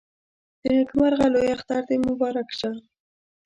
د 0.61 0.63
نيکمرغه 0.75 1.27
لوی 1.33 1.49
اختر 1.55 1.81
دې 1.89 1.97
مبارک 2.07 2.47
شه 2.59 2.71